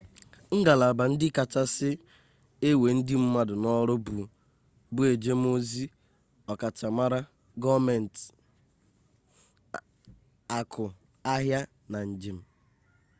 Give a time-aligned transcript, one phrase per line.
[0.59, 1.89] ngalaba ndị kachasị
[2.69, 3.95] ewe ndị mmadụ n'ọrụ
[4.93, 5.83] bụ ejemozi
[6.51, 7.19] ọkachamara
[7.61, 8.23] gọọmenti
[10.57, 10.83] akụ
[11.33, 11.61] ahịa
[11.91, 12.37] na njem